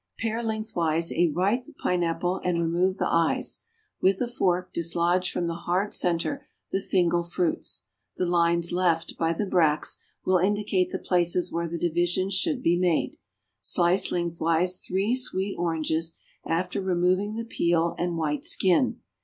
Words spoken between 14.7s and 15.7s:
three sweet